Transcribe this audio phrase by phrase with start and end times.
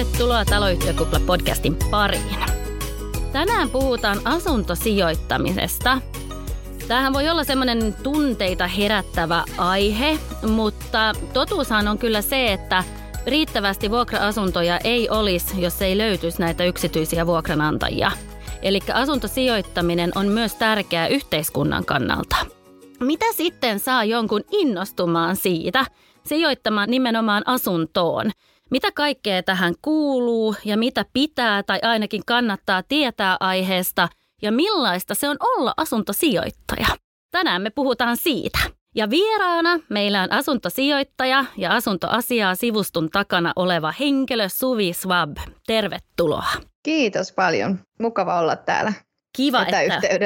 [0.00, 2.36] tervetuloa Taloyhtiökupla-podcastin pariin.
[3.32, 6.00] Tänään puhutaan asuntosijoittamisesta.
[6.88, 10.18] Tämähän voi olla semmoinen tunteita herättävä aihe,
[10.48, 12.84] mutta totuushan on kyllä se, että
[13.26, 18.12] riittävästi vuokra-asuntoja ei olisi, jos ei löytyisi näitä yksityisiä vuokranantajia.
[18.62, 22.36] Eli asuntosijoittaminen on myös tärkeää yhteiskunnan kannalta.
[23.00, 25.86] Mitä sitten saa jonkun innostumaan siitä,
[26.26, 28.30] sijoittamaan nimenomaan asuntoon?
[28.70, 34.08] Mitä kaikkea tähän kuuluu ja mitä pitää tai ainakin kannattaa tietää aiheesta
[34.42, 36.86] ja millaista se on olla asuntosijoittaja?
[37.30, 38.58] Tänään me puhutaan siitä.
[38.94, 45.36] Ja vieraana meillä on asuntosijoittaja ja asuntoasiaa sivustun takana oleva henkilö Suvi Swab.
[45.66, 46.46] Tervetuloa.
[46.82, 47.78] Kiitos paljon.
[48.00, 48.92] Mukava olla täällä.
[49.36, 49.78] Kiva, että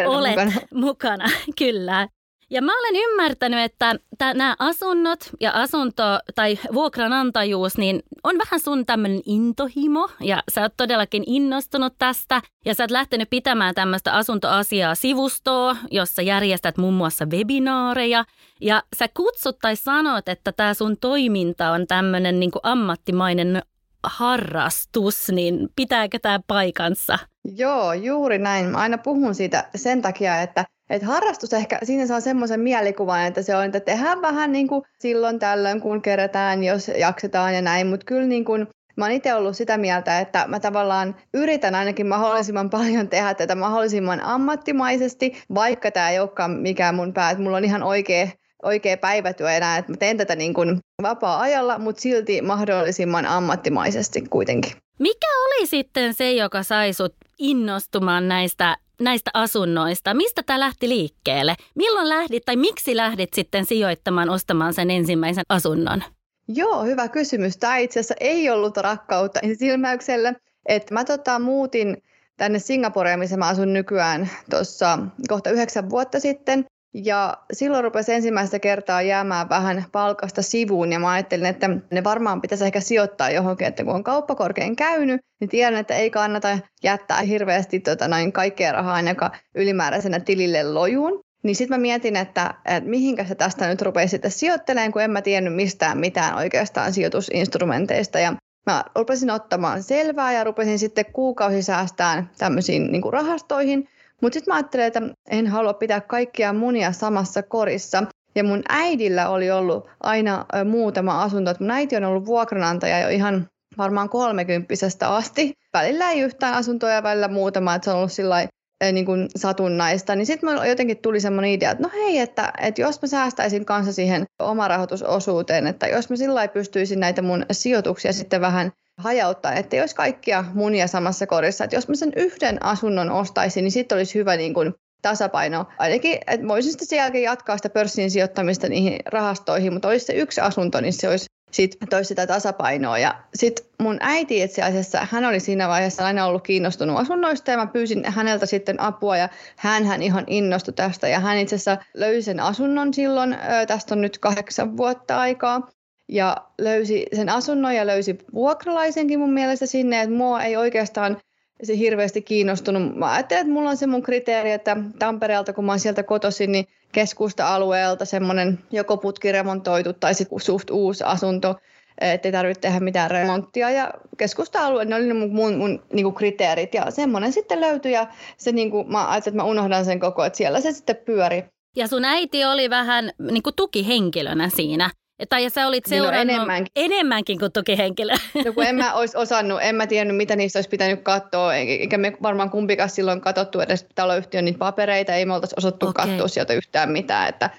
[0.06, 0.52] olet mukana.
[0.74, 1.24] mukana.
[1.58, 2.08] Kyllä.
[2.50, 8.86] Ja mä olen ymmärtänyt, että nämä asunnot ja asunto- tai vuokranantajuus niin on vähän sun
[8.86, 14.94] tämmöinen intohimo ja sä oot todellakin innostunut tästä ja sä oot lähtenyt pitämään tämmöistä asuntoasiaa
[14.94, 18.24] sivustoa, jossa järjestät muun muassa webinaareja
[18.60, 23.62] ja sä kutsut tai sanot, että tämä sun toiminta on tämmöinen niin ammattimainen
[24.04, 27.18] harrastus, niin pitääkö tämä paikansa?
[27.56, 28.66] Joo, juuri näin.
[28.66, 33.42] Mä aina puhun siitä sen takia, että et harrastus ehkä, siinä saa semmoisen mielikuvan, että
[33.42, 37.86] se on, että tehdään vähän niin kuin silloin tällöin, kun kerätään, jos jaksetaan ja näin,
[37.86, 42.06] mutta kyllä niin kuin, mä oon itse ollut sitä mieltä, että mä tavallaan yritän ainakin
[42.06, 47.56] mahdollisimman paljon tehdä tätä mahdollisimman ammattimaisesti, vaikka tämä ei olekaan mikään mun pää, että mulla
[47.56, 48.28] on ihan oikea
[48.62, 54.72] oikea päivätyö enää, että mä teen tätä niin kuin vapaa-ajalla, mutta silti mahdollisimman ammattimaisesti kuitenkin.
[54.98, 60.14] Mikä oli sitten se, joka sai sut innostumaan näistä näistä asunnoista.
[60.14, 61.54] Mistä tämä lähti liikkeelle?
[61.74, 66.02] Milloin lähdit tai miksi lähdit sitten sijoittamaan, ostamaan sen ensimmäisen asunnon?
[66.48, 67.56] Joo, hyvä kysymys.
[67.56, 70.36] Tämä itse asiassa ei ollut rakkautta silmäykselle.
[70.68, 72.02] Että mä tota, muutin
[72.36, 76.64] tänne Singaporeen, missä mä asun nykyään tuossa kohta yhdeksän vuotta sitten.
[76.94, 82.40] Ja silloin rupesi ensimmäistä kertaa jäämään vähän palkasta sivuun ja mä ajattelin, että ne varmaan
[82.40, 87.22] pitäisi ehkä sijoittaa johonkin, että kun on kauppakorkein käynyt, niin tiedän, että ei kannata jättää
[87.22, 91.20] hirveästi tota, noin kaikkea rahaa ainakaan ylimääräisenä tilille lojuun.
[91.42, 95.10] Niin sitten mä mietin, että, että mihinkä se tästä nyt rupesi sitten sijoittelemaan, kun en
[95.10, 98.18] mä tiennyt mistään mitään oikeastaan sijoitusinstrumenteista.
[98.18, 98.34] Ja
[98.66, 103.88] mä rupesin ottamaan selvää ja rupesin sitten kuukausi säästään tämmöisiin niin rahastoihin–
[104.24, 108.02] mutta sitten mä ajattelin, että en halua pitää kaikkia munia samassa korissa.
[108.34, 111.54] Ja mun äidillä oli ollut aina muutama asunto.
[111.60, 113.48] Mun äiti on ollut vuokranantaja jo ihan
[113.78, 115.52] varmaan kolmekymppisestä asti.
[115.72, 118.48] Välillä ei yhtään asuntoja, välillä muutama, että se on ollut sillä
[118.92, 123.02] niin kuin satunnaista, niin sitten jotenkin tuli semmoinen idea, että no hei, että, että jos
[123.02, 128.72] mä säästäisin kanssa siihen omarahoitusosuuteen, että jos mä sillä pystyisin näitä mun sijoituksia sitten vähän
[128.98, 131.64] hajauttaa, että jos kaikkia munia samassa korissa.
[131.64, 135.66] Että jos mä sen yhden asunnon ostaisin, niin sitten olisi hyvä niin kuin tasapaino.
[135.78, 140.12] Ainakin, että voisin sitten sen jälkeen jatkaa sitä pörssin sijoittamista niihin rahastoihin, mutta olisi se
[140.12, 142.98] yksi asunto, niin se olisi sitten toisi sitä tasapainoa.
[142.98, 147.56] Ja sitten mun äiti itse asiassa, hän oli siinä vaiheessa aina ollut kiinnostunut asunnoista ja
[147.56, 151.78] mä pyysin häneltä sitten apua ja hän, hän ihan innostui tästä ja hän itse asiassa
[151.94, 155.68] löysi sen asunnon silloin, tästä on nyt kahdeksan vuotta aikaa
[156.08, 161.16] ja löysi sen asunnon ja löysi vuokralaisenkin mun mielestä sinne, että mua ei oikeastaan
[161.62, 162.96] se hirveästi kiinnostunut.
[162.96, 166.52] Mä ajattelin, että mulla on se mun kriteeri, että Tampereelta, kun mä oon sieltä kotoisin,
[166.52, 171.54] niin keskusta-alueelta semmoinen joko putki remontoitu tai sitten suht uusi asunto,
[172.00, 173.70] ettei tarvitse tehdä mitään remonttia.
[173.70, 178.06] Ja keskusta-alue, ne oli mun, mun, mun niin kuin kriteerit ja semmoinen sitten löytyi ja
[178.36, 181.44] se niin kuin, mä ajattelin, että mä unohdan sen koko, että siellä se sitten pyöri.
[181.76, 184.90] Ja sun äiti oli vähän niin kuin tukihenkilönä siinä.
[185.28, 186.72] Tai sä olit niin, no seurannut enemmänkin.
[186.76, 188.12] enemmänkin kuin tukihenkilö.
[188.44, 191.98] No kun en mä olisi osannut, en mä tiennyt mitä niistä olisi pitänyt katsoa, eikä
[191.98, 196.06] me varmaan kumpikaan silloin katsottu edes taloyhtiön niitä papereita, ei me oltaisi osattu okay.
[196.06, 197.50] katsoa sieltä yhtään mitään, että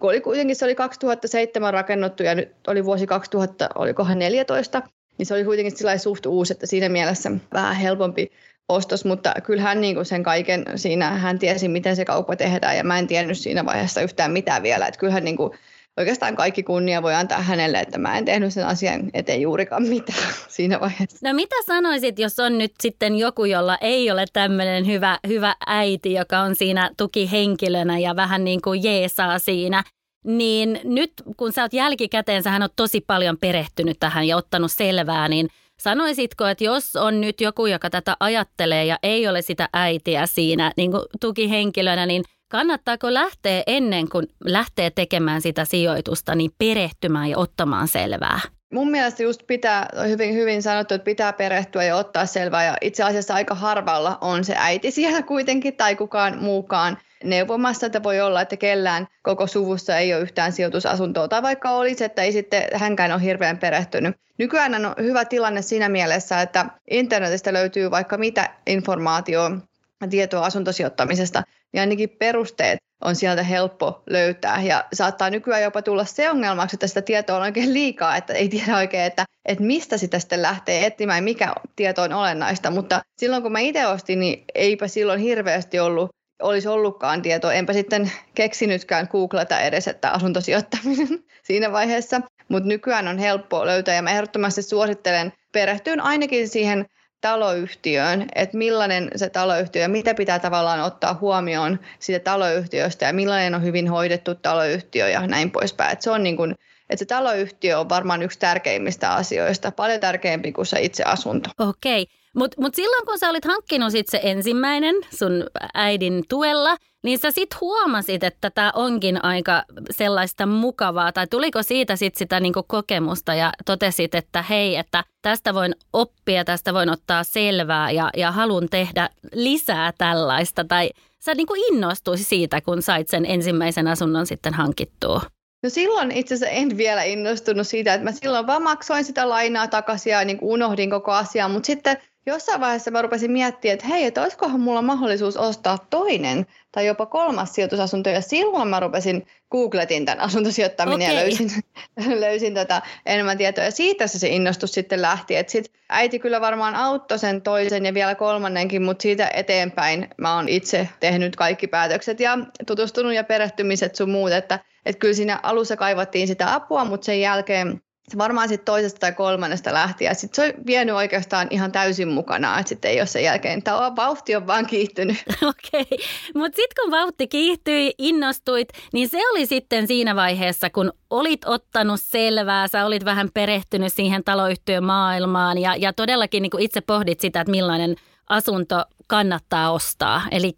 [0.00, 4.82] kun oli kuitenkin se oli 2007 rakennuttu ja nyt oli vuosi 2000, olikohan 14,
[5.18, 8.32] niin se oli kuitenkin sillä suht uusi, että siinä mielessä vähän helpompi
[8.68, 12.76] ostos, mutta kyllä hän niin kuin sen kaiken siinä, hän tiesi miten se kauppa tehdään
[12.76, 15.52] ja mä en tiennyt siinä vaiheessa yhtään mitään vielä, että kyllähän niin kuin
[15.96, 20.34] oikeastaan kaikki kunnia voi antaa hänelle, että mä en tehnyt sen asian eteen juurikaan mitään
[20.48, 21.28] siinä vaiheessa.
[21.28, 26.12] No mitä sanoisit, jos on nyt sitten joku, jolla ei ole tämmöinen hyvä, hyvä äiti,
[26.12, 29.82] joka on siinä tukihenkilönä ja vähän niin kuin jeesaa siinä,
[30.24, 35.28] niin nyt kun sä oot jälkikäteen, sähän on tosi paljon perehtynyt tähän ja ottanut selvää,
[35.28, 35.48] niin
[35.82, 40.72] Sanoisitko, että jos on nyt joku, joka tätä ajattelee ja ei ole sitä äitiä siinä
[40.76, 47.38] niin kuin tukihenkilönä, niin Kannattaako lähteä ennen kuin lähtee tekemään sitä sijoitusta, niin perehtymään ja
[47.38, 48.40] ottamaan selvää?
[48.72, 52.64] mun mielestä just pitää, hyvin, hyvin sanottu, että pitää perehtyä ja ottaa selvää.
[52.64, 58.02] Ja itse asiassa aika harvalla on se äiti siellä kuitenkin tai kukaan muukaan neuvomassa, että
[58.02, 62.32] voi olla, että kellään koko suvussa ei ole yhtään sijoitusasuntoa, tai vaikka olisi, että ei
[62.32, 64.16] sitten hänkään ole hirveän perehtynyt.
[64.38, 69.71] Nykyään on hyvä tilanne siinä mielessä, että internetistä löytyy vaikka mitä informaatiota,
[70.08, 74.62] tietoa asuntosijoittamisesta, niin ainakin perusteet on sieltä helppo löytää.
[74.62, 78.48] Ja saattaa nykyään jopa tulla se ongelmaksi, että sitä tietoa on oikein liikaa, että ei
[78.48, 82.70] tiedä oikein, että, että mistä sitä sitten lähtee etsimään, mikä tieto on olennaista.
[82.70, 86.10] Mutta silloin kun mä itse ostin, niin eipä silloin hirveästi ollut
[86.42, 87.52] olisi ollutkaan tietoa.
[87.52, 91.08] Enpä sitten keksinytkään googlata edes, että asuntosijoittaminen
[91.46, 92.20] siinä vaiheessa.
[92.48, 96.86] Mutta nykyään on helppo löytää ja mä ehdottomasti suosittelen perehtyyn ainakin siihen
[97.22, 103.54] taloyhtiöön, että millainen se taloyhtiö ja mitä pitää tavallaan ottaa huomioon siitä taloyhtiöstä ja millainen
[103.54, 105.92] on hyvin hoidettu taloyhtiö ja näin poispäin.
[105.92, 106.54] Et se on niin kuin,
[106.90, 111.50] että se taloyhtiö on varmaan yksi tärkeimmistä asioista, paljon tärkeämpi kuin se itse asunto.
[111.58, 112.02] Okei.
[112.02, 112.21] Okay.
[112.36, 115.44] Mutta mut silloin kun sä olit hankkinut sit se ensimmäinen sun
[115.74, 121.12] äidin tuella, niin sä sit huomasit, että tämä onkin aika sellaista mukavaa.
[121.12, 126.44] Tai tuliko siitä sit sitä niinku kokemusta ja totesit, että hei, että tästä voin oppia,
[126.44, 130.64] tästä voin ottaa selvää ja, ja halun tehdä lisää tällaista.
[130.64, 135.20] Tai sä niinku innostuisi siitä, kun sait sen ensimmäisen asunnon sitten hankittua.
[135.62, 139.68] No silloin itse asiassa en vielä innostunut siitä, että mä silloin vaan maksoin sitä lainaa
[139.68, 141.96] takaisin ja niin unohdin koko asiaa, mutta sitten
[142.26, 147.06] jossain vaiheessa mä rupesin miettimään, että hei, että olisikohan mulla mahdollisuus ostaa toinen tai jopa
[147.06, 148.10] kolmas sijoitusasunto.
[148.10, 151.14] Ja silloin mä rupesin, googletin tämän asuntosijoittaminen okay.
[151.14, 151.50] ja löysin,
[152.20, 153.64] löysin tätä enemmän tietoa.
[153.64, 155.36] Ja siitä se, se innostus sitten lähti.
[155.36, 160.34] Että sit äiti kyllä varmaan auttoi sen toisen ja vielä kolmannenkin, mutta siitä eteenpäin mä
[160.34, 164.32] oon itse tehnyt kaikki päätökset ja tutustunut ja perehtymiset sun muut.
[164.32, 168.98] Että, että kyllä siinä alussa kaivattiin sitä apua, mutta sen jälkeen se varmaan sitten toisesta
[168.98, 173.00] tai kolmannesta lähti ja sitten se on vienyt oikeastaan ihan täysin mukana, että sitten ei
[173.00, 175.16] ole sen jälkeen, tämä vauhti on vaan kiihtynyt.
[175.42, 175.98] Okei, okay.
[176.34, 182.00] mutta sitten kun vauhti kiihtyi, innostuit, niin se oli sitten siinä vaiheessa, kun olit ottanut
[182.00, 187.40] selvää, sä olit vähän perehtynyt siihen taloyhtiön maailmaan ja, ja todellakin niin itse pohdit sitä,
[187.40, 187.96] että millainen
[188.28, 190.22] asunto kannattaa ostaa.
[190.30, 190.52] Eli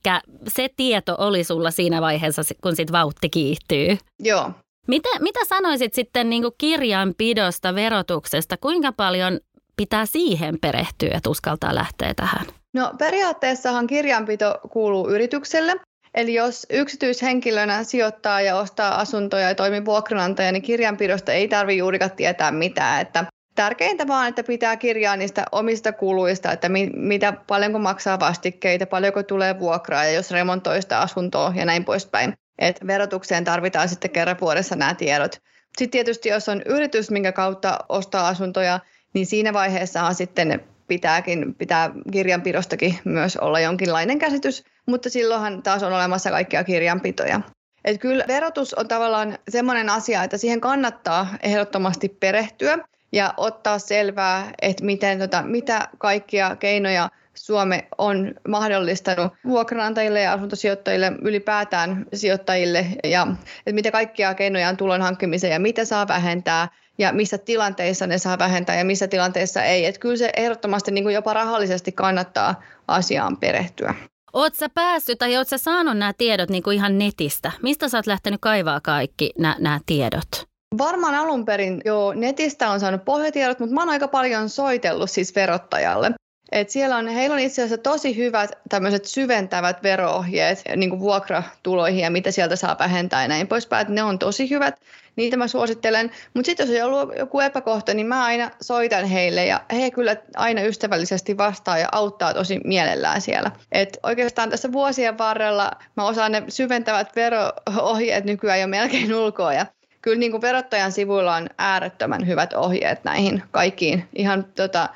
[0.48, 3.98] se tieto oli sulla siinä vaiheessa, kun sitten vauhti kiihtyy.
[4.20, 4.50] Joo,
[4.86, 8.56] mitä, mitä sanoisit sitten niin kuin kirjanpidosta, verotuksesta?
[8.56, 9.40] Kuinka paljon
[9.76, 12.46] pitää siihen perehtyä, että uskaltaa lähteä tähän?
[12.72, 15.74] No periaatteessahan kirjanpito kuuluu yritykselle.
[16.14, 22.10] Eli jos yksityishenkilönä sijoittaa ja ostaa asuntoja ja toimii vuokranantaja, niin kirjanpidosta ei tarvitse juurikaan
[22.10, 23.00] tietää mitään.
[23.00, 28.86] Että tärkeintä vaan, että pitää kirjaa niistä omista kuluista, että mi, mitä, paljonko maksaa vastikkeita,
[28.86, 32.32] paljonko tulee vuokraa ja jos remontoi sitä asuntoa ja näin poispäin.
[32.58, 35.42] Et verotukseen tarvitaan sitten kerran vuodessa nämä tiedot.
[35.78, 38.80] Sitten tietysti jos on yritys, minkä kautta ostaa asuntoja,
[39.14, 45.92] niin siinä vaiheessahan sitten pitääkin, pitää kirjanpidostakin myös olla jonkinlainen käsitys, mutta silloinhan taas on
[45.92, 47.40] olemassa kaikkia kirjanpitoja.
[47.84, 52.78] Et kyllä verotus on tavallaan semmoinen asia, että siihen kannattaa ehdottomasti perehtyä
[53.12, 61.12] ja ottaa selvää, että miten, tota, mitä kaikkia keinoja Suome on mahdollistanut vuokranantajille ja asuntosijoittajille
[61.22, 63.26] ylipäätään sijoittajille ja
[63.58, 68.18] että mitä kaikkia keinoja on tulon hankkimiseen ja mitä saa vähentää ja missä tilanteissa ne
[68.18, 69.86] saa vähentää ja missä tilanteissa ei.
[69.86, 73.94] Että kyllä se ehdottomasti niin kuin jopa rahallisesti kannattaa asiaan perehtyä.
[74.32, 77.52] Oletko sä päässyt tai oletko sä saanut nämä tiedot niin kuin ihan netistä?
[77.62, 80.28] Mistä sä oot lähtenyt kaivaa kaikki nämä, nämä tiedot?
[80.78, 85.34] Varmaan alun perin jo netistä on saanut pohjatiedot, mutta mä oon aika paljon soitellut siis
[85.34, 86.10] verottajalle.
[86.52, 92.00] Et siellä on, heillä on itse asiassa tosi hyvät tämmöiset syventävät veroohjeet niin kuin vuokratuloihin
[92.00, 93.86] ja mitä sieltä saa vähentää ja näin poispäin.
[93.88, 94.80] Ne on tosi hyvät,
[95.16, 96.10] niitä mä suosittelen.
[96.34, 100.16] Mutta sitten jos on ollut joku epäkohta, niin mä aina soitan heille ja he kyllä
[100.36, 103.50] aina ystävällisesti vastaa ja auttaa tosi mielellään siellä.
[103.72, 109.66] Et oikeastaan tässä vuosien varrella mä osaan ne syventävät veroohjeet nykyään jo melkein ulkoa ja
[110.02, 114.88] kyllä niin kuin verottajan sivuilla on äärettömän hyvät ohjeet näihin kaikkiin ihan tota,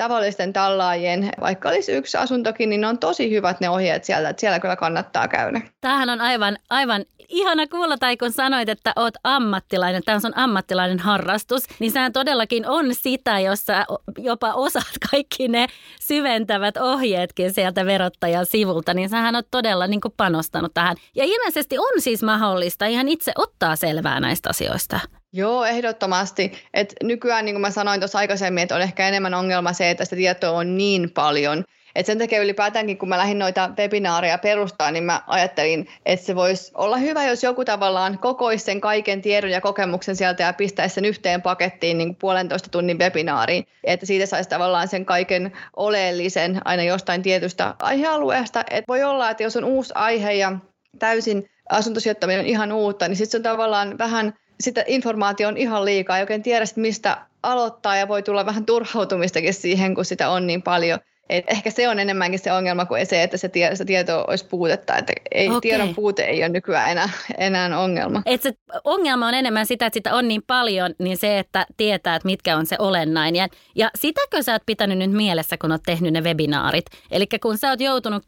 [0.00, 4.40] tavallisten tallaajien, vaikka olisi yksi asuntokin, niin ne on tosi hyvät ne ohjeet sieltä, että
[4.40, 5.60] siellä kyllä kannattaa käydä.
[5.80, 10.98] Tämähän on aivan, aivan ihana kuulla, tai kun sanoit, että oot ammattilainen, tämä on ammattilainen
[10.98, 13.86] harrastus, niin sehän todellakin on sitä, jossa
[14.18, 15.66] jopa osaat kaikki ne
[16.00, 20.96] syventävät ohjeetkin sieltä verottajan sivulta, niin sähän on todella niin panostanut tähän.
[21.14, 25.00] Ja ilmeisesti on siis mahdollista ihan itse ottaa selvää näistä asioista.
[25.32, 26.52] Joo, ehdottomasti.
[26.74, 30.04] Et nykyään, niin kuin mä sanoin tuossa aikaisemmin, että on ehkä enemmän ongelma se, että
[30.04, 34.90] sitä tietoa on niin paljon, Et sen takia ylipäätäänkin, kun mä lähdin noita webinaareja perustaa,
[34.90, 39.50] niin mä ajattelin, että se voisi olla hyvä, jos joku tavallaan kokoisi sen kaiken tiedon
[39.50, 44.26] ja kokemuksen sieltä ja pistäisi sen yhteen pakettiin niin kuin puolentoista tunnin webinaariin, että siitä
[44.26, 48.64] saisi tavallaan sen kaiken oleellisen aina jostain tietystä aihealueesta.
[48.70, 50.52] Et voi olla, että jos on uusi aihe ja
[50.98, 55.84] täysin asuntosijoittaminen on ihan uutta, niin sitten se on tavallaan vähän, sitä informaatio on ihan
[55.84, 60.46] liikaa, ei oikein tiedä, mistä aloittaa ja voi tulla vähän turhautumistakin siihen, kun sitä on
[60.46, 60.98] niin paljon.
[61.30, 64.44] Et ehkä se on enemmänkin se ongelma kuin se, että se, tie, se tieto olisi
[64.44, 64.96] puutetta.
[64.96, 65.60] Että ei, okay.
[65.60, 68.22] tiedon puute ei ole nykyään enää, enää ongelma.
[68.26, 68.52] Et se
[68.84, 72.56] ongelma on enemmän sitä, että sitä on niin paljon, niin se, että tietää, että mitkä
[72.56, 73.38] on se olennainen.
[73.38, 76.86] Ja, ja sitäkö sä oot pitänyt nyt mielessä, kun oot tehnyt ne webinaarit?
[77.10, 78.22] Eli kun sä oot joutunut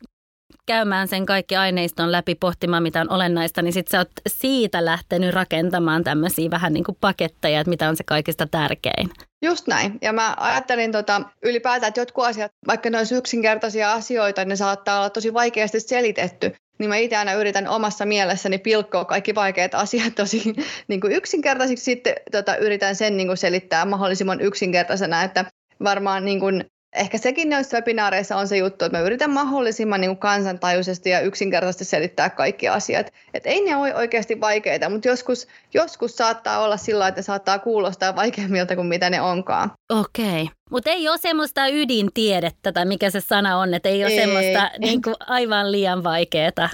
[0.66, 5.35] käymään sen kaikki aineiston läpi pohtimaan, mitä on olennaista, niin sitten sä oot siitä lähtenyt
[5.35, 9.11] rakentamaan tämmöisiä vähän niin kuin paketteja, että mitä on se kaikista tärkein.
[9.44, 9.99] Just näin.
[10.02, 14.99] Ja mä ajattelin tota, ylipäätään, että jotkut asiat, vaikka ne olisi yksinkertaisia asioita, ne saattaa
[14.99, 16.54] olla tosi vaikeasti selitetty.
[16.78, 20.42] Niin mä itse aina yritän omassa mielessäni pilkkoa kaikki vaikeat asiat tosi
[20.88, 21.85] niin kuin yksinkertaisiksi.
[21.85, 25.44] Sitten tota, yritän sen niin kuin selittää mahdollisimman yksinkertaisena, että
[25.85, 26.64] varmaan niin kuin
[26.96, 31.20] ehkä sekin noissa webinaareissa on se juttu, että mä yritän mahdollisimman niin kuin kansantajuisesti ja
[31.20, 33.12] yksinkertaisesti selittää kaikki asiat.
[33.34, 37.58] Että ei ne ole oikeasti vaikeita, mutta joskus, joskus saattaa olla sillä että ne saattaa
[37.58, 39.70] kuulostaa vaikeammilta kuin mitä ne onkaan.
[39.92, 40.42] Okei.
[40.42, 40.54] Okay.
[40.70, 44.18] Mutta ei ole semmoista ydintiedettä tai mikä se sana on, että ei ole ei.
[44.18, 46.68] semmoista niin kuin aivan liian vaikeaa.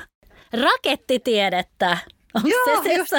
[0.53, 1.99] Rakettitiedettä.
[2.45, 3.13] Onko Joo, se just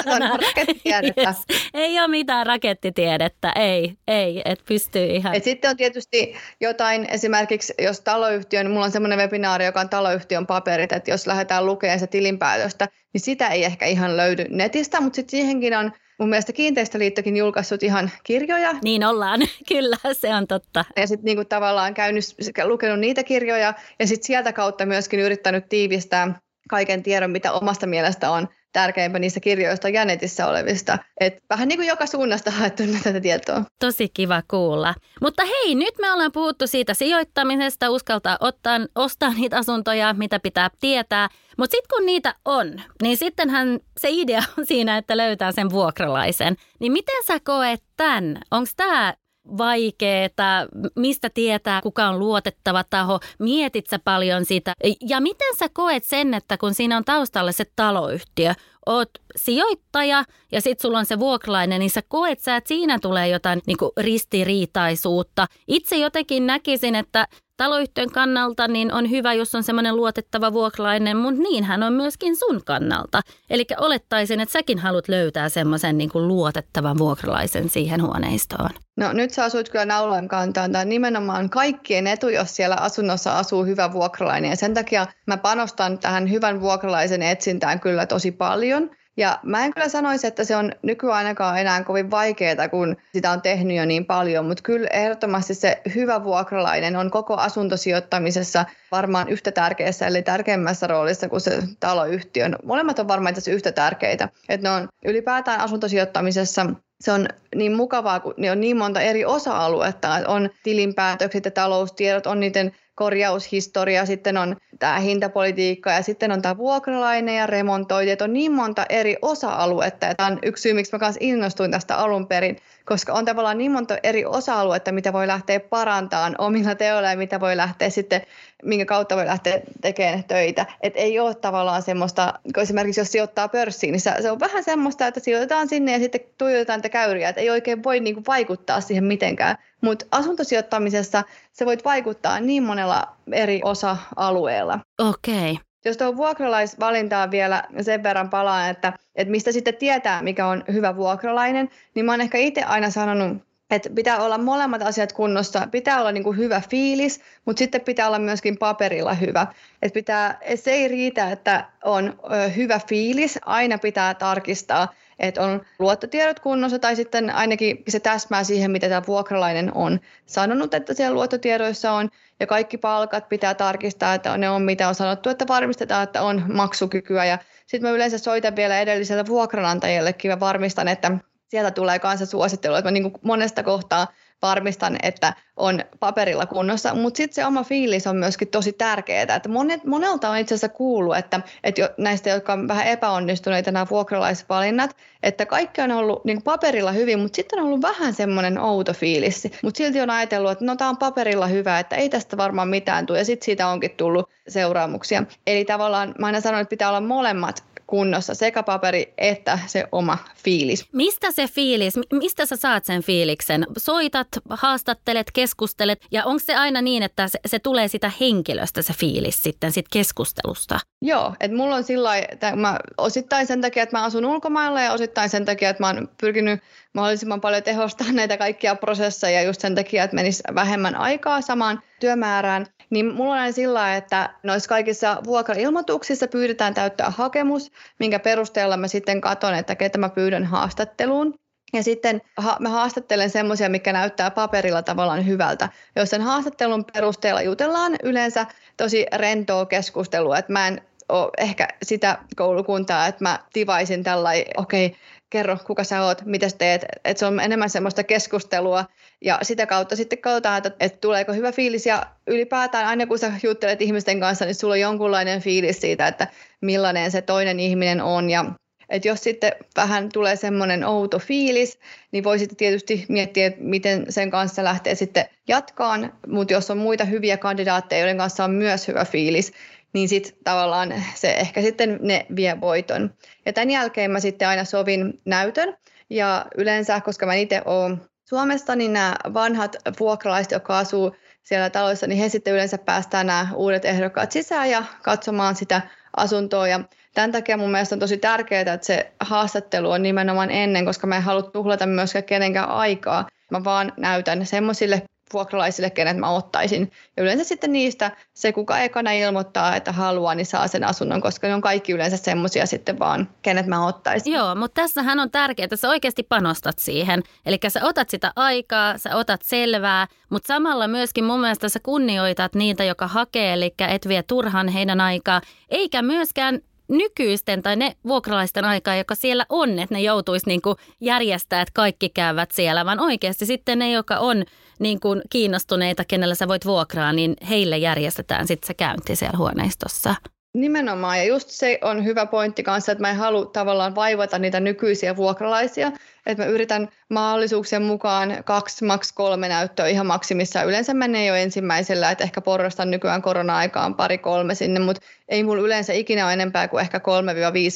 [0.46, 1.34] rakettitiedettä.
[1.74, 5.34] Ei ole mitään rakettitiedettä, ei, ei, että pystyy ihan.
[5.34, 9.88] Et sitten on tietysti jotain, esimerkiksi jos taloyhtiön, niin mulla on semmoinen webinaari, joka on
[9.88, 15.00] taloyhtiön paperit, että jos lähdetään lukemaan se tilinpäätöstä, niin sitä ei ehkä ihan löydy netistä,
[15.00, 18.72] mutta sitten siihenkin on mun mielestä Kiinteistöliittokin julkaissut ihan kirjoja.
[18.82, 19.40] Niin ollaan,
[19.72, 20.84] kyllä, se on totta.
[20.96, 22.24] Ja sitten niinku tavallaan käynyt,
[22.64, 28.30] lukenut niitä kirjoja ja sitten sieltä kautta myöskin yrittänyt tiivistää kaiken tiedon, mitä omasta mielestä
[28.30, 30.98] on tärkeimpä niistä kirjoista ja netissä olevista.
[31.20, 33.64] Et vähän niin kuin joka suunnasta haettu tätä tietoa.
[33.78, 34.94] Tosi kiva kuulla.
[35.20, 40.70] Mutta hei, nyt me ollaan puhuttu siitä sijoittamisesta, uskaltaa ottaa, ostaa niitä asuntoja, mitä pitää
[40.80, 41.28] tietää.
[41.58, 46.56] Mutta sitten kun niitä on, niin sittenhän se idea on siinä, että löytää sen vuokralaisen.
[46.80, 48.38] Niin miten sä koet tämän?
[48.50, 49.14] Onko tämä
[49.58, 50.66] vaikeeta,
[50.96, 54.72] mistä tietää, kuka on luotettava taho, mietit sä paljon sitä.
[55.08, 58.54] Ja miten sä koet sen, että kun siinä on taustalla se taloyhtiö,
[58.86, 63.28] oot sijoittaja ja sitten sulla on se vuokralainen, niin sä koet sä, että siinä tulee
[63.28, 65.46] jotain niin ristiriitaisuutta.
[65.68, 67.26] Itse jotenkin näkisin, että
[67.60, 72.36] taloyhtiön kannalta niin on hyvä, jos on semmoinen luotettava vuokralainen, mutta niin hän on myöskin
[72.36, 73.20] sun kannalta.
[73.50, 78.70] Eli olettaisin, että säkin haluat löytää semmoisen niin kuin luotettavan vuokralaisen siihen huoneistoon.
[78.96, 80.72] No nyt sä asuit kyllä naulan kantaan.
[80.72, 84.50] Tämä on nimenomaan kaikkien etu, jos siellä asunnossa asuu hyvä vuokralainen.
[84.50, 88.90] Ja sen takia mä panostan tähän hyvän vuokralaisen etsintään kyllä tosi paljon.
[89.16, 93.30] Ja mä en kyllä sanoisi, että se on nykyään ainakaan enää kovin vaikeaa, kun sitä
[93.30, 99.28] on tehnyt jo niin paljon, mutta kyllä ehdottomasti se hyvä vuokralainen on koko asuntosijoittamisessa varmaan
[99.28, 102.48] yhtä tärkeässä, eli tärkeimmässä roolissa kuin se taloyhtiö.
[102.64, 104.28] Molemmat on varmaan itse yhtä tärkeitä.
[104.48, 106.66] Että ne on ylipäätään asuntosijoittamisessa
[107.00, 110.08] se on niin mukavaa, kun ne on niin monta eri osa-aluetta.
[110.26, 116.56] On tilinpäätökset ja taloustiedot, on niiden korjaushistoria, sitten on tämä hintapolitiikka ja sitten on tämä
[116.56, 118.24] vuokralainen ja remontointi.
[118.24, 120.06] on niin monta eri osa-aluetta.
[120.06, 123.58] Ja tämä on yksi syy, miksi mä kanssa innostuin tästä alun perin, koska on tavallaan
[123.58, 128.22] niin monta eri osa-aluetta, mitä voi lähteä parantamaan omilla teoilla ja mitä voi lähteä sitten,
[128.64, 130.66] minkä kautta voi lähteä tekemään töitä.
[130.80, 135.06] Et ei ole tavallaan semmoista, kun esimerkiksi jos sijoittaa pörssiin, niin se on vähän semmoista,
[135.06, 139.04] että sijoitetaan sinne ja sitten tuijotetaan niitä käyriä, että ei oikein voi niinku vaikuttaa siihen
[139.04, 139.56] mitenkään.
[139.80, 141.22] Mutta asuntosijoittamisessa
[141.52, 144.78] se voit vaikuttaa niin monella eri osa-alueella.
[144.98, 145.50] Okei.
[145.50, 145.64] Okay.
[145.84, 150.96] Jos tuohon vuokralaisvalintaan vielä sen verran palaan, että, että mistä sitten tietää, mikä on hyvä
[150.96, 153.38] vuokralainen, niin mä oon ehkä itse aina sanonut,
[153.70, 155.68] että pitää olla molemmat asiat kunnossa.
[155.70, 159.46] Pitää olla niin kuin hyvä fiilis, mutta sitten pitää olla myöskin paperilla hyvä.
[159.82, 163.38] Et pitää, et se ei riitä, että on ö, hyvä fiilis.
[163.46, 164.88] Aina pitää tarkistaa,
[165.20, 170.74] että on luottotiedot kunnossa tai sitten ainakin se täsmää siihen, mitä tämä vuokralainen on sanonut,
[170.74, 172.10] että siellä luottotiedoissa on.
[172.40, 176.44] Ja kaikki palkat pitää tarkistaa, että ne on mitä on sanottu, että varmistetaan, että on
[176.52, 177.24] maksukykyä.
[177.24, 182.74] Ja sitten mä yleensä soitan vielä edelliselle vuokranantajallekin ja varmistan, että sieltä tulee kanssa suosittelu,
[182.74, 184.06] että mä niin monesta kohtaa
[184.42, 189.48] varmistan, että on paperilla kunnossa, mutta sitten se oma fiilis on myöskin tosi tärkeää, että
[189.48, 193.86] monet, monelta on itse asiassa kuullut, että, että jo, näistä, jotka on vähän epäonnistuneita nämä
[193.90, 198.92] vuokralaisvalinnat, että kaikki on ollut niin paperilla hyvin, mutta sitten on ollut vähän semmoinen outo
[198.92, 202.68] fiilis, mutta silti on ajatellut, että no tämä on paperilla hyvä, että ei tästä varmaan
[202.68, 205.24] mitään tule, ja sitten siitä onkin tullut seuraamuksia.
[205.46, 210.18] Eli tavallaan mä aina sanon, että pitää olla molemmat kunnossa, sekä paperi että se oma
[210.44, 210.86] fiilis.
[210.92, 213.66] Mistä se fiilis, mistä sä saat sen fiiliksen?
[213.78, 218.92] Soitat, haastattelet, keskustelet ja onko se aina niin, että se, se tulee sitä henkilöstä se
[218.92, 220.80] fiilis sitten sit keskustelusta?
[221.02, 224.92] Joo, että mulla on sillä että mä osittain sen takia, että mä asun ulkomailla ja
[224.92, 226.60] osittain sen takia, että mä oon pyrkinyt
[226.94, 232.66] mahdollisimman paljon tehostaa näitä kaikkia prosesseja just sen takia, että menisi vähemmän aikaa samaan työmäärään.
[232.90, 238.88] Niin mulla on aina sillä että noissa kaikissa vuokrailmoituksissa pyydetään täyttää hakemus, minkä perusteella mä
[238.88, 241.34] sitten katson, että ketä mä pyydän haastatteluun.
[241.72, 245.68] Ja sitten ha- mä haastattelen semmoisia, mikä näyttää paperilla tavallaan hyvältä.
[245.96, 252.18] Jos sen haastattelun perusteella jutellaan yleensä tosi rentoa keskustelua, että mä en ole ehkä sitä
[252.36, 254.98] koulukuntaa, että mä tivaisin tällainen, okei, okay,
[255.30, 256.84] kerro kuka sä oot, mitä teet.
[257.04, 258.84] Että se on enemmän semmoista keskustelua.
[259.20, 261.86] Ja sitä kautta sitten katsotaan, että, että tuleeko hyvä fiilis.
[261.86, 266.26] Ja ylipäätään aina kun sä juttelet ihmisten kanssa, niin sulla on jonkunlainen fiilis siitä, että
[266.60, 268.30] millainen se toinen ihminen on.
[268.30, 268.44] Ja
[268.90, 271.78] että jos sitten vähän tulee semmoinen outo fiilis,
[272.12, 276.78] niin voi sitten tietysti miettiä, että miten sen kanssa lähtee sitten jatkaan, mutta jos on
[276.78, 279.52] muita hyviä kandidaatteja, joiden kanssa on myös hyvä fiilis,
[279.92, 283.14] niin sitten tavallaan se ehkä sitten ne vie voiton.
[283.46, 285.76] Ja tämän jälkeen mä sitten aina sovin näytön,
[286.10, 292.06] ja yleensä, koska mä itse olen Suomesta, niin nämä vanhat vuokralaiset, jotka asuu siellä taloissa,
[292.06, 295.82] niin he sitten yleensä päästään nämä uudet ehdokkaat sisään ja katsomaan sitä
[296.16, 296.68] asuntoa.
[296.68, 296.80] Ja
[297.14, 301.16] tämän takia mun mielestä on tosi tärkeää, että se haastattelu on nimenomaan ennen, koska mä
[301.16, 303.26] en halua tuhlata myöskään kenenkään aikaa.
[303.50, 306.92] Mä vaan näytän semmoisille vuokralaisille, kenet mä ottaisin.
[307.16, 311.46] Ja yleensä sitten niistä se, kuka ekana ilmoittaa, että haluaa, niin saa sen asunnon, koska
[311.48, 314.32] ne on kaikki yleensä semmoisia sitten vaan, kenet mä ottaisin.
[314.32, 317.22] Joo, mutta tässähän on tärkeää, että sä oikeasti panostat siihen.
[317.46, 322.54] Eli sä otat sitä aikaa, sä otat selvää, mutta samalla myöskin mun mielestä sä kunnioitat
[322.54, 326.60] niitä, joka hakee, eli et vie turhan heidän aikaa, eikä myöskään
[326.90, 330.60] nykyisten tai ne vuokralaisten aikaa, joka siellä on, että ne joutuisi niin
[331.00, 334.44] järjestää, että kaikki käyvät siellä, vaan oikeasti sitten ne, joka on
[334.78, 340.14] niin kuin kiinnostuneita, kenellä sä voit vuokraa, niin heille järjestetään sitten se käynti siellä huoneistossa.
[340.54, 344.60] Nimenomaan, ja just se on hyvä pointti kanssa, että mä en halua tavallaan vaivata niitä
[344.60, 345.92] nykyisiä vuokralaisia,
[346.26, 350.62] että mä yritän mahdollisuuksien mukaan kaksi, maks kolme näyttöä ihan maksimissa.
[350.62, 355.62] Yleensä menee jo ensimmäisellä, että ehkä porrastan nykyään korona-aikaan pari kolme sinne, mutta ei mulla
[355.62, 357.00] yleensä ikinä ole enempää kuin ehkä 3-5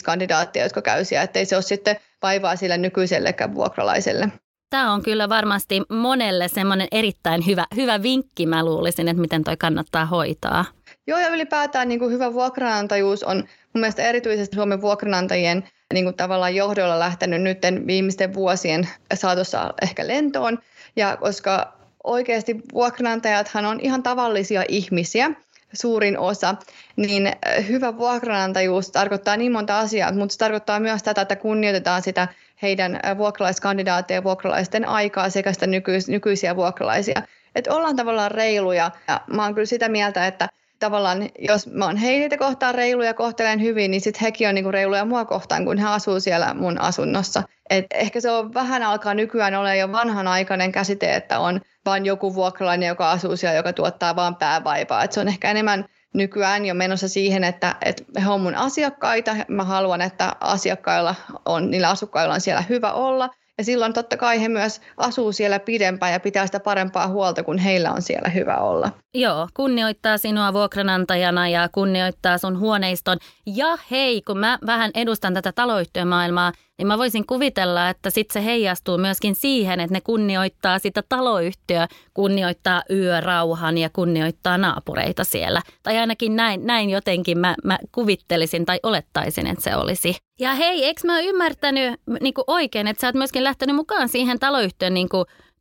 [0.05, 4.33] kandidaattia, jotka käy siellä, ettei se ole sitten vaivaa sille nykyisellekään vuokralaiselle.
[4.71, 9.57] Tämä on kyllä varmasti monelle semmoinen erittäin hyvä, hyvä vinkki, mä luulisin, että miten toi
[9.57, 10.65] kannattaa hoitaa.
[11.07, 16.17] Joo, ja ylipäätään niin kuin hyvä vuokranantajuus on mun mielestä erityisesti Suomen vuokranantajien niin kuin
[16.17, 20.59] tavallaan johdolla lähtenyt nyt viimeisten vuosien saatossa ehkä lentoon.
[20.97, 21.73] Ja koska
[22.05, 25.31] oikeasti vuokranantajathan on ihan tavallisia ihmisiä,
[25.73, 26.55] suurin osa,
[26.97, 27.33] niin
[27.69, 32.29] hyvä vuokranantajuus tarkoittaa niin monta asiaa, mutta se tarkoittaa myös tätä, että kunnioitetaan sitä
[32.63, 37.23] heidän vuokralaiskandidaatteja ja vuokralaisten aikaa sekä sitä nykyis- nykyisiä vuokralaisia.
[37.55, 41.97] Että ollaan tavallaan reiluja ja mä oon kyllä sitä mieltä, että tavallaan jos mä oon
[41.97, 45.79] heitä kohtaan reiluja ja kohtelen hyvin, niin sitten hekin on niinku reiluja mua kohtaan, kun
[45.79, 47.43] he asuu siellä mun asunnossa.
[47.71, 52.35] Et ehkä se on vähän alkaa nykyään olla jo vanhanaikainen käsite, että on vain joku
[52.35, 55.05] vuokralainen, joka asuu siellä, joka tuottaa vaan päävaipaa.
[55.05, 59.37] Et se on ehkä enemmän nykyään jo menossa siihen, että, että he on mun asiakkaita.
[59.49, 64.41] Mä haluan, että asiakkailla on, niillä asukkailla on siellä hyvä olla– ja silloin totta kai
[64.41, 68.57] he myös asuu siellä pidempään ja pitää sitä parempaa huolta, kun heillä on siellä hyvä
[68.57, 68.91] olla.
[69.15, 73.19] Joo, kunnioittaa sinua vuokranantajana ja kunnioittaa sun huoneiston.
[73.47, 78.47] Ja hei, kun mä vähän edustan tätä taloyhtiömaailmaa, niin mä voisin kuvitella, että sitten se
[78.47, 85.63] heijastuu myöskin siihen, että ne kunnioittaa sitä taloyhtiöä, kunnioittaa yörauhan ja kunnioittaa naapureita siellä.
[85.83, 90.17] Tai ainakin näin, näin jotenkin mä, mä kuvittelisin tai olettaisin, että se olisi.
[90.41, 94.95] Ja hei, eikö mä ymmärtänyt niin oikein, että sä oot myöskin lähtenyt mukaan siihen taloyhtiön
[94.95, 95.09] niin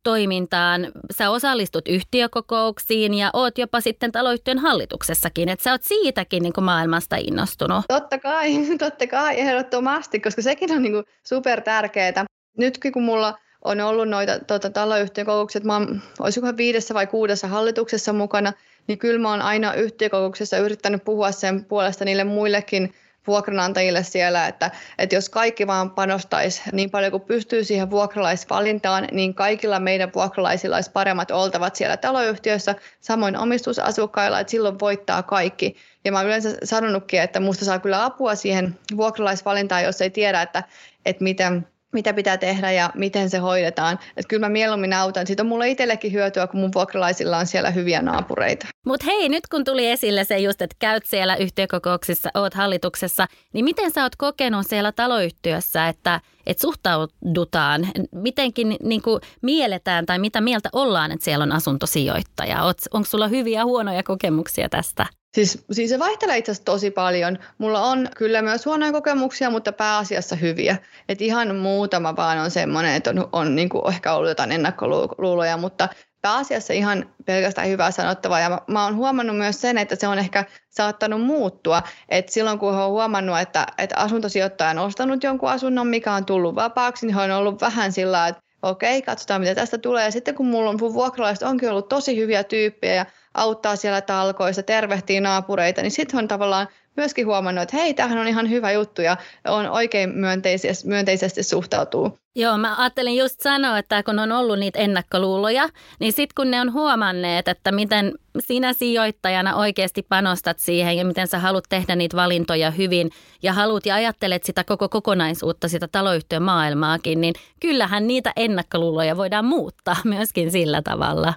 [0.04, 0.92] toimintaan.
[1.18, 5.48] Sä osallistut yhtiökokouksiin ja oot jopa sitten taloyhtiön hallituksessakin.
[5.48, 7.84] Että sä oot siitäkin niin kuin maailmasta innostunut.
[7.88, 12.24] Totta kai, totta kai, ehdottomasti, koska sekin on niin super tärkeää.
[12.58, 17.46] Nytkin kun mulla on ollut noita tota, taloyhtiökokouksia, että mä oon, olisikohan viidessä vai kuudessa
[17.46, 18.52] hallituksessa mukana,
[18.86, 22.94] niin kyllä mä oon aina yhtiökokouksessa yrittänyt puhua sen puolesta niille muillekin
[23.26, 29.34] vuokranantajille siellä, että, että jos kaikki vaan panostaisi niin paljon kuin pystyy siihen vuokralaisvalintaan, niin
[29.34, 35.76] kaikilla meidän vuokralaisilla olisi paremmat oltavat siellä taloyhtiössä, samoin omistusasukkailla, että silloin voittaa kaikki.
[36.04, 40.64] Ja mä yleensä sanonutkin, että musta saa kyllä apua siihen vuokralaisvalintaan, jos ei tiedä, että,
[41.06, 43.98] että miten mitä pitää tehdä ja miten se hoidetaan.
[44.16, 45.26] Että kyllä mä mieluummin autan.
[45.26, 48.66] Siitä on mulle itsellekin hyötyä, kun mun vuokralaisilla on siellä hyviä naapureita.
[48.86, 53.64] Mutta hei, nyt kun tuli esille se just, että käyt siellä yhtiökokouksissa, oot hallituksessa, niin
[53.64, 60.40] miten sä oot kokenut siellä taloyhtiössä, että, että suhtaudutaan, mitenkin niin kuin mielletään tai mitä
[60.40, 62.62] mieltä ollaan, että siellä on asuntosijoittaja?
[62.92, 65.06] Onko sulla hyviä ja huonoja kokemuksia tästä?
[65.34, 67.38] Siis, siis se vaihtelee itse asiassa tosi paljon.
[67.58, 70.76] Mulla on kyllä myös huonoja kokemuksia, mutta pääasiassa hyviä.
[71.08, 75.56] Et ihan muutama vaan on semmoinen, että on, on niin kuin ehkä ollut jotain ennakkoluuloja,
[75.56, 75.88] mutta
[76.22, 78.40] pääasiassa ihan pelkästään hyvää sanottavaa.
[78.40, 81.82] Ja mä, mä oon huomannut myös sen, että se on ehkä saattanut muuttua.
[82.08, 86.54] Et silloin kun on huomannut, että, että asuntosijoittaja on ostanut jonkun asunnon, mikä on tullut
[86.54, 90.04] vapaaksi, niin on ollut vähän sillä että okei, katsotaan mitä tästä tulee.
[90.04, 94.62] Ja sitten kun mulla on vuokralaiset onkin ollut tosi hyviä tyyppejä ja auttaa siellä talkoissa,
[94.62, 99.02] tervehtii naapureita, niin sitten on tavallaan myöskin huomannut, että hei, tämähän on ihan hyvä juttu
[99.02, 99.16] ja
[99.48, 102.18] on oikein myönteisesti, myönteisesti suhtautuu.
[102.36, 105.68] Joo, mä ajattelin just sanoa, että kun on ollut niitä ennakkoluuloja,
[106.00, 111.26] niin sitten kun ne on huomanneet, että miten sinä sijoittajana oikeasti panostat siihen ja miten
[111.26, 113.10] sä haluat tehdä niitä valintoja hyvin
[113.42, 119.44] ja haluat ja ajattelet sitä koko kokonaisuutta, sitä taloyhtiön maailmaakin, niin kyllähän niitä ennakkoluuloja voidaan
[119.44, 121.34] muuttaa myöskin sillä tavalla.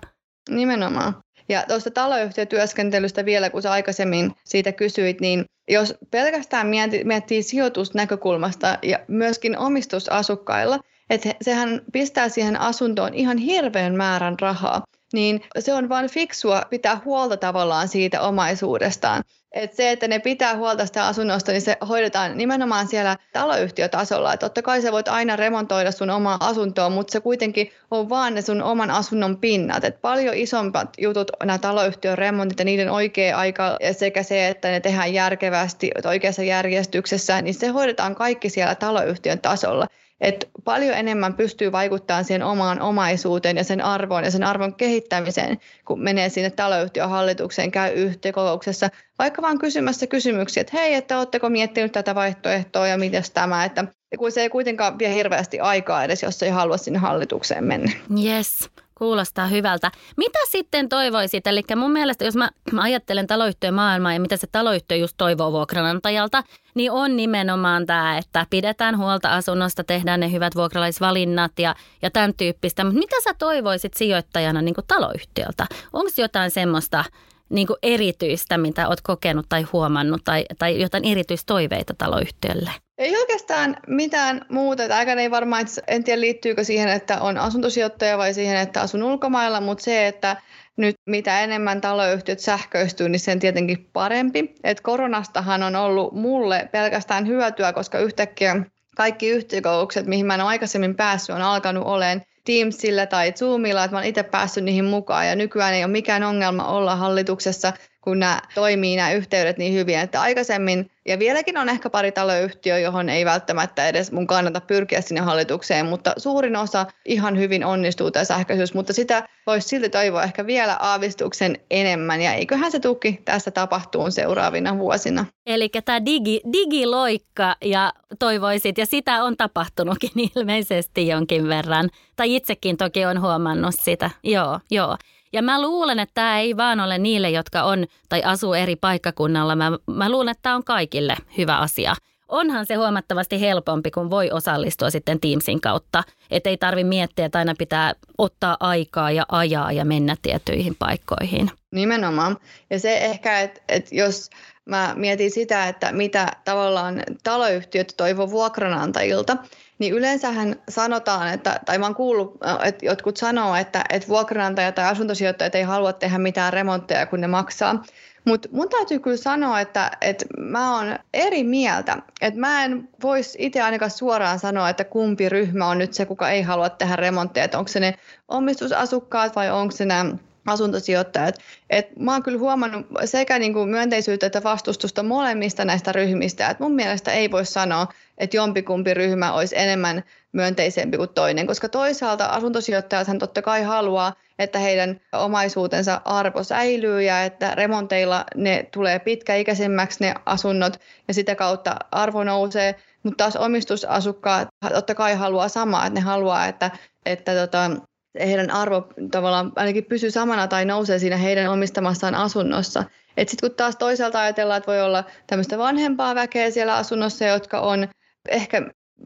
[0.49, 1.13] Nimenomaan.
[1.49, 8.79] Ja tuosta taloyhtiötyöskentelystä vielä, kun sä aikaisemmin siitä kysyit, niin jos pelkästään miettii, miettii sijoitusnäkökulmasta
[8.83, 10.79] ja myöskin omistusasukkailla,
[11.09, 17.01] että sehän pistää siihen asuntoon ihan hirveän määrän rahaa, niin se on vain fiksua pitää
[17.05, 19.23] huolta tavallaan siitä omaisuudestaan.
[19.51, 24.33] Et se, että ne pitää huolta sitä asunnosta, niin se hoidetaan nimenomaan siellä taloyhtiötasolla.
[24.33, 28.33] Et totta kai sä voit aina remontoida sun omaa asuntoa, mutta se kuitenkin on vaan
[28.33, 29.83] ne sun oman asunnon pinnat.
[29.83, 34.79] Et paljon isompat jutut nämä taloyhtiön remontit ja niiden oikea aika sekä se, että ne
[34.79, 39.87] tehdään järkevästi oikeassa järjestyksessä, niin se hoidetaan kaikki siellä taloyhtiön tasolla
[40.21, 45.57] että paljon enemmän pystyy vaikuttamaan siihen omaan omaisuuteen ja sen arvoon ja sen arvon kehittämiseen,
[45.85, 51.49] kun menee sinne taloyhtiön hallitukseen, käy yhteenkokouksessa, vaikka vaan kysymässä kysymyksiä, että hei, että oletteko
[51.49, 53.85] miettinyt tätä vaihtoehtoa ja miten tämä, että
[54.17, 57.91] kun se ei kuitenkaan vie hirveästi aikaa edes, jos ei halua sinne hallitukseen mennä.
[58.23, 58.69] Yes.
[58.97, 59.91] Kuulostaa hyvältä.
[60.17, 61.47] Mitä sitten toivoisit?
[61.47, 65.51] Eli mun mielestä, jos mä, mä ajattelen taloyhtiön maailmaa ja mitä se taloyhtiö just toivoo
[65.51, 66.43] vuokranantajalta,
[66.75, 72.33] niin on nimenomaan tämä, että pidetään huolta asunnosta, tehdään ne hyvät vuokralaisvalinnat ja, ja tämän
[72.37, 72.83] tyyppistä.
[72.83, 75.67] Mutta mitä sä toivoisit sijoittajana niin taloyhtiöltä?
[75.93, 77.05] Onko jotain semmoista
[77.49, 82.71] niin erityistä, mitä oot kokenut tai huomannut tai, tai jotain erityistoiveita taloyhtiölle?
[82.97, 84.83] Ei oikeastaan mitään muuta.
[84.95, 89.61] Aika ei varmaan, en tiedä liittyykö siihen, että on asuntosijoittaja vai siihen, että asun ulkomailla,
[89.61, 90.37] mutta se, että
[90.77, 94.55] nyt mitä enemmän taloyhtiöt sähköistyy, niin sen tietenkin parempi.
[94.63, 98.55] Et koronastahan on ollut mulle pelkästään hyötyä, koska yhtäkkiä
[98.95, 103.95] kaikki yhtiökokoukset, mihin mä en ole aikaisemmin päässyt, on alkanut olemaan Teamsillä tai Zoomilla, että
[103.95, 105.27] mä oon itse päässyt niihin mukaan.
[105.27, 107.73] Ja nykyään ei ole mikään ongelma olla hallituksessa
[108.07, 112.79] kun nämä toimii nämä yhteydet niin hyvin, että aikaisemmin, ja vieläkin on ehkä pari taloyhtiö,
[112.79, 118.11] johon ei välttämättä edes mun kannata pyrkiä sinne hallitukseen, mutta suurin osa ihan hyvin onnistuu
[118.11, 123.21] tämä sähköisyys, mutta sitä voisi silti toivoa ehkä vielä aavistuksen enemmän, ja eiköhän se tuki
[123.25, 125.25] tässä tapahtuu seuraavina vuosina.
[125.45, 132.77] Eli tämä digi, digiloikka, ja toivoisit, ja sitä on tapahtunutkin ilmeisesti jonkin verran, tai itsekin
[132.77, 134.97] toki on huomannut sitä, joo, joo.
[135.33, 139.55] Ja mä luulen, että tämä ei vaan ole niille, jotka on tai asuu eri paikkakunnalla.
[139.55, 141.95] Mä, mä luulen, että tämä on kaikille hyvä asia.
[142.27, 146.03] Onhan se huomattavasti helpompi, kun voi osallistua sitten Teamsin kautta.
[146.31, 151.51] Että ei tarvi miettiä, että aina pitää ottaa aikaa ja ajaa ja mennä tiettyihin paikkoihin.
[151.71, 152.37] Nimenomaan.
[152.69, 154.29] Ja se ehkä, että, että jos
[154.65, 159.37] mä mietin sitä, että mitä tavallaan taloyhtiöt toivoo vuokranantajilta,
[159.79, 164.85] niin yleensähän sanotaan, että, tai mä oon kuullut, että jotkut sanoo, että, että vuokranantajat tai
[164.85, 167.83] asuntosijoittajat ei halua tehdä mitään remontteja, kun ne maksaa.
[168.25, 171.97] Mutta mun täytyy kyllä sanoa, että, että mä oon eri mieltä.
[172.21, 176.29] Että mä en voisi itse ainakaan suoraan sanoa, että kumpi ryhmä on nyt se, kuka
[176.29, 177.43] ei halua tehdä remontteja.
[177.43, 177.93] Että onko se ne
[178.27, 180.15] omistusasukkaat vai onko se nämä
[180.47, 181.35] asuntosijoittajat.
[181.69, 186.49] Et mä oon kyllä huomannut sekä niin kuin myönteisyyttä että vastustusta molemmista näistä ryhmistä.
[186.49, 191.69] Et mun mielestä ei voi sanoa, että jompikumpi ryhmä olisi enemmän myönteisempi kuin toinen, koska
[191.69, 198.99] toisaalta asuntosijoittajathan totta kai haluaa, että heidän omaisuutensa arvo säilyy ja että remonteilla ne tulee
[198.99, 205.85] pitkäikäisemmäksi ne asunnot ja sitä kautta arvo nousee, mutta taas omistusasukkaat totta kai haluaa samaa,
[205.85, 206.71] että ne haluaa, että,
[207.05, 207.71] että tota,
[208.19, 212.83] heidän arvo tavallaan ainakin pysyy samana tai nousee siinä heidän omistamassaan asunnossa.
[213.17, 217.87] Sitten kun taas toisaalta ajatellaan, että voi olla tämmöistä vanhempaa väkeä siellä asunnossa, jotka on
[218.29, 218.61] ehkä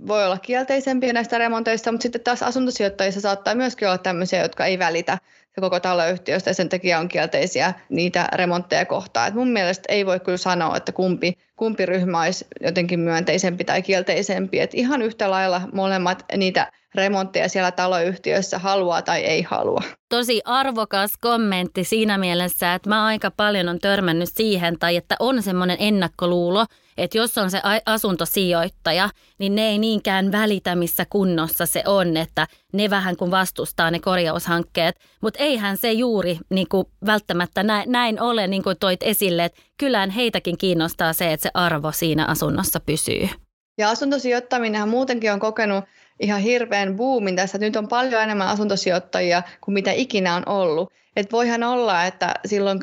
[0.08, 4.80] voi olla kielteisempiä näistä remonteista, mutta sitten taas asuntosijoittajissa saattaa myöskin olla tämmöisiä, jotka ei
[4.80, 5.18] välitä
[5.60, 9.28] koko taloyhtiöstä ja sen takia on kielteisiä niitä remontteja kohtaan.
[9.28, 13.82] Et mun mielestä ei voi kyllä sanoa, että kumpi, kumpi ryhmä olisi jotenkin myönteisempi tai
[13.82, 14.60] kielteisempi.
[14.60, 19.82] Et ihan yhtä lailla molemmat niitä remontteja siellä taloyhtiössä haluaa tai ei halua.
[20.10, 25.44] Tosi arvokas kommentti siinä mielessä, että mä aika paljon on törmännyt siihen tai että on
[25.44, 26.66] semmoinen ennakkoluulo,
[26.98, 32.48] että jos on se asuntosijoittaja, niin ne ei niinkään välitä, missä kunnossa se on, että
[32.74, 34.96] ne vähän kuin vastustaa ne korjaushankkeet.
[35.22, 39.62] Mutta eihän se juuri niin kuin välttämättä näin, näin ole, niin kuin toit esille, että
[39.78, 43.30] kyllähän heitäkin kiinnostaa se, että se arvo siinä asunnossa pysyy.
[43.78, 45.86] Ja asuntosijoittaminen muutenkin on kokenut
[46.22, 47.58] ihan hirveän boomin tässä.
[47.58, 50.94] Nyt on paljon enemmän asuntosijoittajia kuin mitä ikinä on ollut.
[51.16, 52.80] Et voihan olla, että silloin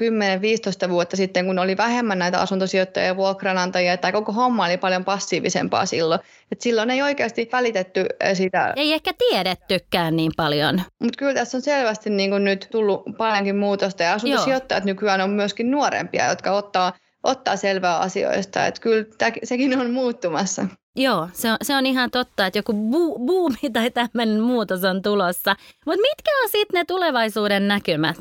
[0.87, 5.05] 10-15 vuotta sitten, kun oli vähemmän näitä asuntosijoittajia ja vuokranantajia, tai koko homma oli paljon
[5.05, 6.21] passiivisempaa silloin.
[6.53, 8.73] Et silloin ei oikeasti välitetty eh, sitä.
[8.77, 10.83] Ei ehkä tiedettykään niin paljon.
[10.99, 14.87] Mutta kyllä tässä on selvästi niin kun nyt tullut paljonkin muutosta, ja asuntosijoittajat Joo.
[14.87, 18.67] nykyään on myöskin nuorempia, jotka ottaa ottaa selvää asioista.
[18.67, 19.05] Että kyllä
[19.45, 20.67] sekin on muuttumassa.
[20.99, 25.03] Joo, se on, se on ihan totta, että joku bu, buumi tai tämmöinen muutos on
[25.03, 25.57] tulossa.
[25.87, 28.19] Mutta mitkä on sitten ne tulevaisuuden näkymät?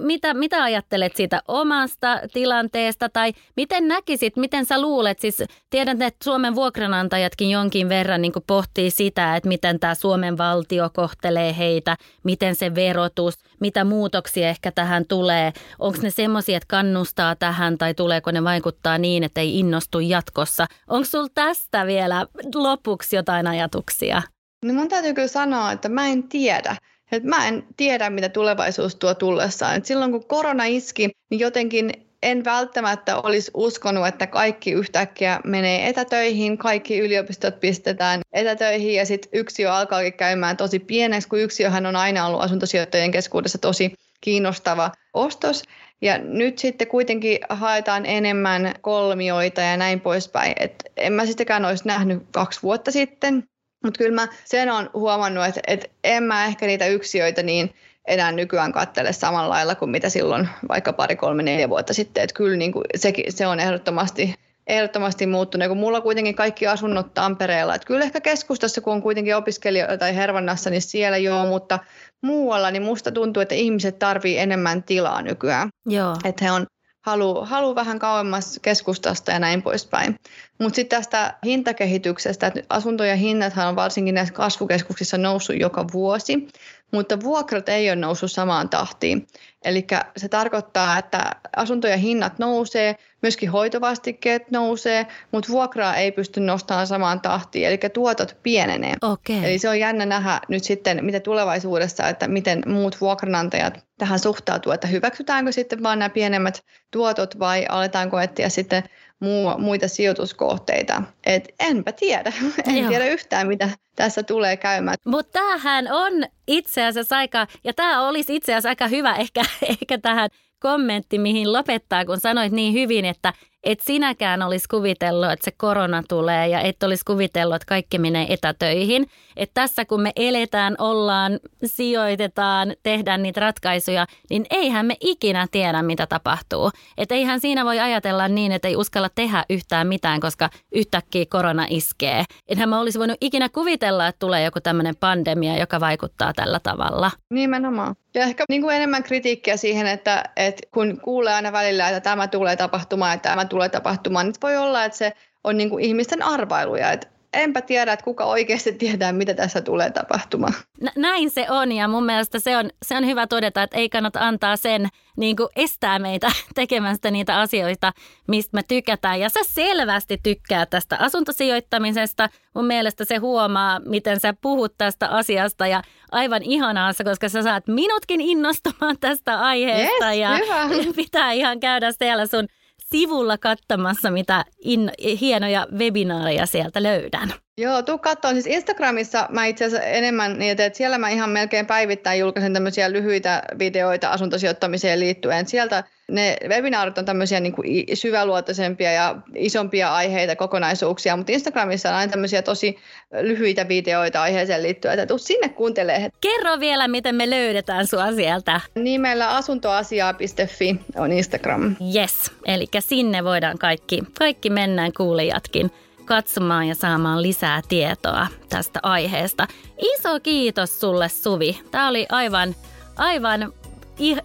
[0.00, 6.24] Mitä, mitä ajattelet siitä omasta tilanteesta tai miten näkisit, miten sä luulet, siis tiedän, että
[6.24, 12.54] Suomen vuokranantajatkin jonkin verran niin pohtii sitä, että miten tämä Suomen valtio kohtelee heitä, miten
[12.54, 18.30] se verotus, mitä muutoksia ehkä tähän tulee, onko ne semmoisia, että kannustaa tähän tai tuleeko
[18.30, 20.66] ne vaikuttaa niin, että ei innostu jatkossa.
[20.88, 24.22] Onko sulla tästä vielä lopuksi jotain ajatuksia?
[24.64, 26.76] No mun täytyy kyllä sanoa, että mä en tiedä.
[27.12, 29.76] Et mä en tiedä, mitä tulevaisuus tuo tullessaan.
[29.76, 35.88] Et silloin kun korona iski, niin jotenkin en välttämättä olisi uskonut, että kaikki yhtäkkiä menee
[35.88, 41.96] etätöihin, kaikki yliopistot pistetään etätöihin ja sitten yksiö alkaakin käymään tosi pieneksi, kun yksiöhän on
[41.96, 45.62] aina ollut asuntosijoittajien keskuudessa tosi kiinnostava ostos.
[46.00, 50.52] Ja nyt sitten kuitenkin haetaan enemmän kolmioita ja näin poispäin.
[50.60, 53.44] Et en mä sitäkään olisi nähnyt kaksi vuotta sitten.
[53.82, 57.74] Mutta kyllä mä sen on huomannut, että, että en mä ehkä niitä yksiöitä niin
[58.08, 62.24] enää nykyään kattele samalla lailla kuin mitä silloin vaikka pari, kolme, neljä vuotta sitten.
[62.24, 64.34] Että kyllä niin kuin se, se on ehdottomasti,
[64.66, 65.68] ehdottomasti muuttunut.
[65.68, 67.74] Kun mulla kuitenkin kaikki asunnot Tampereella.
[67.74, 71.78] Että kyllä ehkä keskustassa, kun on kuitenkin opiskelijoita tai Hervannassa, niin siellä joo, mutta
[72.22, 75.68] muualla, niin musta tuntuu, että ihmiset tarvii enemmän tilaa nykyään.
[75.86, 76.16] Joo.
[76.24, 76.66] Että he on
[77.06, 80.16] halu, halu vähän kauemmas keskustasta ja näin poispäin.
[80.62, 86.48] Mutta sitten tästä hintakehityksestä, että asuntojen hinnathan on varsinkin näissä kasvukeskuksissa noussut joka vuosi,
[86.92, 89.26] mutta vuokrat ei ole noussut samaan tahtiin.
[89.64, 96.86] Eli se tarkoittaa, että asuntojen hinnat nousee, myöskin hoitovastikkeet nousee, mutta vuokraa ei pysty nostamaan
[96.86, 98.94] samaan tahtiin, eli tuotot pienenee.
[99.02, 99.44] Okay.
[99.44, 104.72] Eli se on jännä nähdä nyt sitten, mitä tulevaisuudessa, että miten muut vuokranantajat tähän suhtautuu,
[104.72, 108.82] että hyväksytäänkö sitten vain nämä pienemmät tuotot vai aletaanko etsiä sitten
[109.22, 111.02] muu, muita sijoituskohteita.
[111.26, 112.32] Et enpä tiedä,
[112.68, 112.88] en Joo.
[112.88, 114.96] tiedä yhtään mitä tässä tulee käymään.
[115.06, 116.12] Mutta tämähän on
[116.46, 119.42] itse asiassa aika, ja tämä olisi itse asiassa aika hyvä ehkä,
[119.80, 120.30] ehkä tähän
[120.60, 123.32] kommentti, mihin lopettaa, kun sanoit niin hyvin, että
[123.64, 128.26] et sinäkään olisi kuvitellut, että se korona tulee ja et olisi kuvitellut, että kaikki menee
[128.28, 129.06] etätöihin.
[129.36, 135.82] Että tässä kun me eletään, ollaan, sijoitetaan, tehdään niitä ratkaisuja, niin eihän me ikinä tiedä,
[135.82, 136.70] mitä tapahtuu.
[136.98, 141.66] Että eihän siinä voi ajatella niin, että ei uskalla tehdä yhtään mitään, koska yhtäkkiä korona
[141.70, 142.24] iskee.
[142.48, 147.10] Enhän mä olisi voinut ikinä kuvitella, että tulee joku tämmöinen pandemia, joka vaikuttaa tällä tavalla.
[147.30, 147.94] Nimenomaan.
[148.14, 152.28] Ja ehkä niin kuin enemmän kritiikkiä siihen, että, että kun kuulee aina välillä, että tämä
[152.28, 155.12] tulee tapahtumaan, että tämä tulee tapahtumaan, niin voi olla, että se
[155.44, 159.90] on niin kuin ihmisten arvailuja, että enpä tiedä, että kuka oikeasti tietää, mitä tässä tulee
[159.90, 160.54] tapahtumaan.
[160.96, 164.20] Näin se on ja mun mielestä se on, se on hyvä todeta, että ei kannata
[164.20, 167.92] antaa sen niin kuin estää meitä tekemästä niitä asioita,
[168.28, 169.20] mistä me tykätään.
[169.20, 172.28] Ja sä selvästi tykkää tästä asuntosijoittamisesta.
[172.54, 177.68] Mun mielestä se huomaa, miten sä puhut tästä asiasta ja aivan ihanaa, koska sä saat
[177.68, 180.12] minutkin innostumaan tästä aiheesta.
[180.12, 180.68] Yes, ja hyvä.
[180.96, 182.48] pitää ihan käydä siellä sun
[182.92, 187.34] sivulla kattamassa, mitä in, hienoja webinaareja sieltä löydän.
[187.58, 188.32] Joo, tuu katsoa.
[188.32, 192.92] Siis Instagramissa mä itse asiassa enemmän niin, että siellä mä ihan melkein päivittäin julkaisen tämmöisiä
[192.92, 195.46] lyhyitä videoita asuntosijoittamiseen liittyen.
[195.46, 201.94] Sieltä ne webinaarit on tämmöisiä niin kuin syväluotoisempia ja isompia aiheita, kokonaisuuksia, mutta Instagramissa on
[201.94, 202.78] aina tämmöisiä tosi
[203.20, 206.10] lyhyitä videoita aiheeseen liittyen, että tuu sinne kuuntelee.
[206.20, 208.60] Kerro vielä, miten me löydetään sua sieltä.
[208.74, 211.76] Nimellä asuntoasiaa.fi on Instagram.
[211.96, 215.70] Yes, eli sinne voidaan kaikki, kaikki mennään kuulijatkin
[216.04, 219.46] katsomaan ja saamaan lisää tietoa tästä aiheesta.
[219.78, 221.60] Iso kiitos sulle Suvi.
[221.70, 222.54] Tämä oli aivan,
[222.96, 223.52] aivan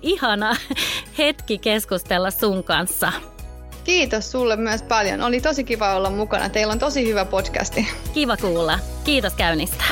[0.02, 0.56] ihana
[1.18, 3.12] hetki keskustella sun kanssa.
[3.84, 5.22] Kiitos sulle myös paljon.
[5.22, 6.50] Oli tosi kiva olla mukana.
[6.50, 7.88] Teillä on tosi hyvä podcasti.
[8.14, 8.80] Kiva kuulla.
[9.04, 9.84] Kiitos käynnistä.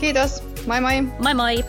[0.00, 0.42] Kiitos.
[0.66, 1.02] Moi moi.
[1.02, 1.64] Moi moi.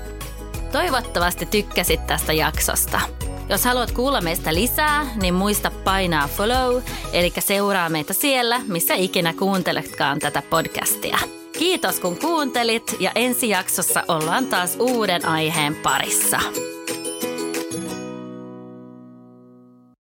[0.72, 3.02] Toivottavasti tykkäsit tästä jaksosta.
[3.49, 6.81] Jos haluat kuulla meistä lisää, niin muista painaa follow,
[7.13, 11.17] eli seuraa meitä siellä, missä ikinä kuunteletkaan tätä podcastia.
[11.59, 16.39] Kiitos kun kuuntelit ja ensi jaksossa ollaan taas uuden aiheen parissa.